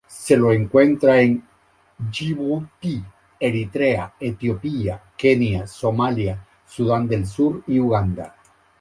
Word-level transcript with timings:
Se 0.07 0.35
lo 0.35 0.51
encuentra 0.51 1.21
en 1.21 1.43
Djibouti, 2.09 3.03
Eritrea, 3.39 4.15
Etiopía, 4.19 4.99
Kenia, 5.15 5.67
Somalia, 5.67 6.43
Sudán 6.65 7.07
del 7.07 7.27
Sur 7.27 7.63
y 7.67 7.77
Uganda. 7.79 8.35